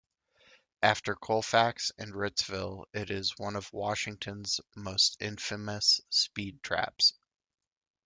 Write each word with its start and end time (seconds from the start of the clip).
After 0.81 1.15
Colfax 1.15 1.91
and 1.99 2.11
Ritzville, 2.15 2.85
it 2.91 3.11
is 3.11 3.37
one 3.37 3.55
of 3.55 3.71
Washington's 3.71 4.59
most 4.75 5.15
infamous 5.19 6.01
speed 6.09 6.63
traps. 6.63 7.13